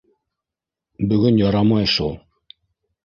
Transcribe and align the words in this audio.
Бөгөн 1.13 1.39
ярамай 1.43 1.93
шул. 1.97 2.17